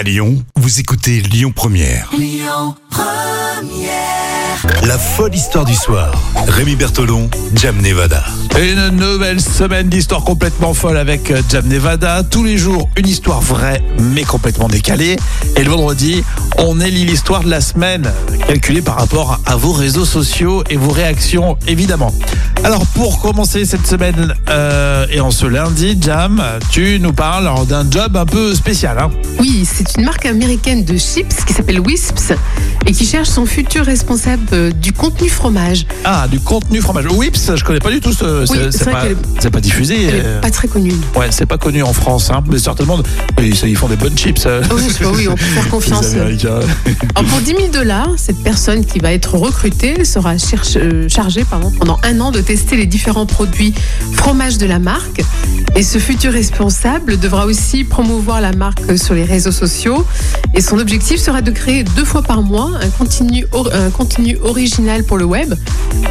[0.00, 2.10] À Lyon, vous écoutez Lyon Première.
[4.84, 6.14] La folle histoire du soir.
[6.48, 8.24] Rémi Bertolon, Jam Nevada.
[8.58, 12.22] Une nouvelle semaine d'histoires complètement folle avec euh, Jam Nevada.
[12.22, 15.18] Tous les jours, une histoire vraie, mais complètement décalée.
[15.56, 16.24] Et le vendredi,
[16.56, 18.10] on élit l'histoire de la semaine,
[18.48, 22.14] calculée par rapport à vos réseaux sociaux et vos réactions, évidemment.
[22.62, 27.90] Alors, pour commencer cette semaine euh, et en ce lundi, Jam, tu nous parles d'un
[27.90, 28.98] job un peu spécial.
[28.98, 32.32] Hein Oui, c'est une marque américaine de chips qui s'appelle Wisps
[32.86, 35.86] et qui cherche son futur responsable euh, du contenu fromage.
[36.04, 37.06] ah, du contenu fromage.
[37.10, 38.42] Whips, je connais pas du tout ce.
[38.50, 40.04] Oui, c'est- pas, diffusé.
[40.04, 40.92] Elle euh, est pas très connue.
[41.16, 42.98] Ouais, c'est pas connu en France, hein, mais certainement,
[43.40, 44.46] ils, ils font des bonnes chips.
[44.46, 46.14] Ah Oui, on peut faire confiance.
[46.14, 51.44] Alors pour 10 000 dollars, cette personne qui va être recrutée sera cherche- euh, chargée
[51.44, 53.72] pardon, pendant un an de tester les différents produits
[54.12, 55.20] fromage de la marque.
[55.76, 60.04] Et ce futur responsable devra aussi promouvoir la marque sur les réseaux sociaux.
[60.52, 64.36] Et son objectif sera de créer deux fois par mois un contenu, or- un contenu
[64.42, 65.54] original pour le web.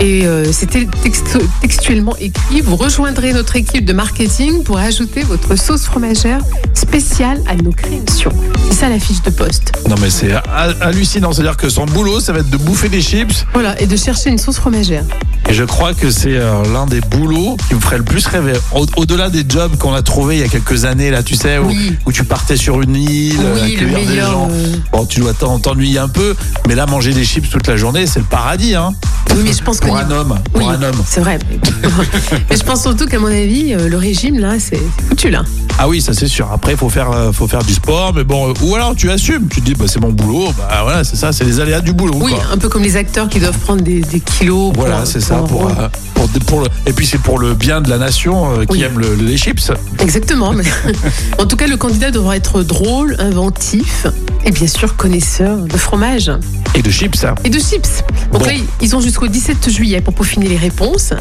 [0.00, 5.54] Et euh, c'était textu- textuellement écrit, vous rejoindrez notre équipe de marketing pour ajouter votre
[5.56, 6.40] sauce fromagère
[6.72, 8.32] spéciale à nos créations.
[8.70, 9.72] C'est ça la fiche de poste.
[9.86, 10.42] Non, mais c'est ha-
[10.80, 11.32] hallucinant.
[11.32, 13.44] C'est-à-dire que son boulot, ça va être de bouffer des chips.
[13.52, 15.04] Voilà, et de chercher une sauce fromagère.
[15.48, 18.52] Et je crois que c'est euh, l'un des boulots qui me ferait le plus rêver.
[18.74, 21.58] Au- Au-delà des jobs qu'on a trouvés il y a quelques années, là, tu sais,
[21.58, 21.96] où, Oui.
[22.06, 24.48] où tu partais sur une île, Oui, le accueillir des meilleur, gens.
[24.50, 24.72] euh.
[24.92, 26.34] Bon, tu dois t'en- t'ennuyer un peu,
[26.68, 28.92] mais là, manger des chips toute la journée, c'est le paradis, hein.
[29.30, 30.38] Oui, mais je pense que Pour un homme.
[30.52, 31.02] Pour Oui, un homme.
[31.06, 31.38] c'est vrai.
[32.50, 35.42] mais je pense surtout qu'à mon avis, euh, le régime là, c'est c'est foutu là.
[35.78, 36.48] Ah oui, ça c'est sûr.
[36.52, 39.10] Après, il faut faire, euh, faut faire du sport, mais bon, euh, ou alors tu
[39.10, 39.48] assumes.
[39.48, 41.92] Tu te dis, bah, c'est mon boulot, bah voilà, c'est ça, c'est les aléas du
[41.92, 42.14] boulot.
[42.22, 42.44] Oui, quoi.
[42.52, 44.72] un peu comme les acteurs qui doivent prendre des, des kilos.
[44.72, 45.36] pour- Voilà, c'est ça.
[45.36, 48.64] Pour, euh, pour, pour le, et puis c'est pour le bien de la nation euh,
[48.64, 48.82] qui Oui.
[48.82, 49.72] aime le- les chips.
[49.98, 50.52] Exactement.
[50.52, 50.62] mais-
[51.38, 54.06] en tout cas, le candidat devra être drôle, inventif
[54.44, 56.30] et bien sûr connaisseur de fromage
[56.74, 58.02] Et de chips, et de chips.
[58.32, 58.46] Donc Bon.
[58.48, 61.12] là, ils ont jusqu'au 17 juillet pour peaufiner les réponses.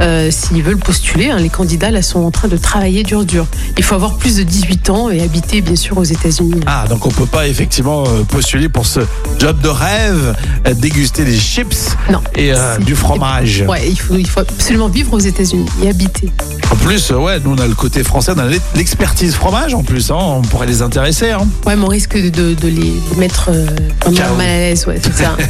[0.00, 3.46] Euh, S'ils veulent postuler, hein, les candidats là sont en train de travailler dur dur.
[3.76, 6.60] Il faut avoir plus de 18 ans et habiter bien sûr aux États-Unis.
[6.66, 9.00] Ah, donc on peut pas effectivement euh, postuler pour ce
[9.38, 12.20] job de rêve, euh, déguster des chips Non.
[12.36, 13.64] et euh, du fromage.
[13.68, 16.30] Ouais, il faut, il faut absolument vivre aux États-Unis et habiter.
[16.70, 18.46] En plus, ouais, nous on a le côté français, on a
[18.76, 21.30] l'expertise fromage en plus, hein, on pourrait les intéresser.
[21.30, 21.48] Hein.
[21.66, 23.66] Ouais, mais on risque de, de- de les mettre euh,
[24.14, 24.36] Ciao.
[24.36, 25.36] mal à l'aise, ouais, c'est ça.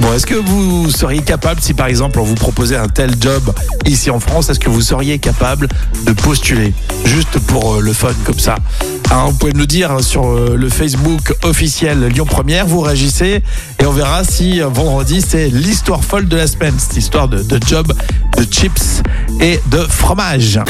[0.00, 3.54] Bon, est-ce que vous seriez capable, si par exemple on vous proposait un tel job
[3.86, 5.68] ici en France, est-ce que vous seriez capable
[6.04, 8.56] de postuler juste pour euh, le fun comme ça?
[9.10, 13.42] Hein, Vous pouvez me le dire sur euh, le Facebook officiel Lyon Première, vous réagissez
[13.78, 17.42] et on verra si euh, vendredi c'est l'histoire folle de la semaine, cette histoire de,
[17.42, 17.92] de job,
[18.36, 19.02] de chips
[19.40, 20.60] et de fromage.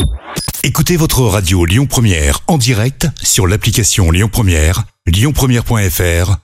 [0.62, 6.43] Écoutez votre radio Lyon Première en direct sur l'application Lyon Première, lyonpremière.fr